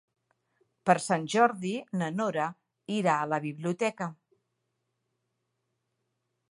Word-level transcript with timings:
Per 0.89 0.95
Sant 1.07 1.27
Jordi 1.33 1.73
na 2.01 2.07
Nora 2.15 2.47
irà 2.99 3.19
a 3.25 3.29
la 3.35 3.41
biblioteca. 3.45 4.09